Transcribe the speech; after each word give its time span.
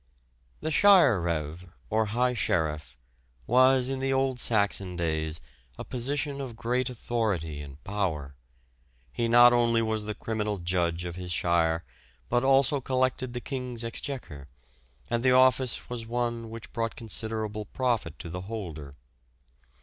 The 0.61 0.71
Shire 0.71 1.21
reve, 1.21 1.63
or 1.91 2.05
high 2.07 2.33
sheriff, 2.33 2.97
was 3.45 3.87
in 3.87 3.99
the 3.99 4.11
old 4.11 4.39
Saxon 4.39 4.95
days 4.95 5.39
a 5.77 5.83
position 5.85 6.41
of 6.41 6.55
great 6.55 6.89
authority 6.89 7.61
and 7.61 7.83
power. 7.83 8.33
He 9.13 9.27
not 9.27 9.53
only 9.53 9.79
was 9.83 10.05
the 10.05 10.15
criminal 10.15 10.57
judge 10.57 11.05
of 11.05 11.17
his 11.17 11.31
shire, 11.31 11.83
but 12.29 12.43
also 12.43 12.81
collected 12.81 13.33
the 13.33 13.41
King's 13.41 13.85
exchequer, 13.85 14.47
and 15.07 15.21
the 15.21 15.33
office 15.33 15.87
was 15.87 16.07
one 16.07 16.49
which 16.49 16.73
brought 16.73 16.95
considerable 16.95 17.65
profit 17.65 18.17
to 18.17 18.29
the 18.31 18.41
holder. 18.41 18.95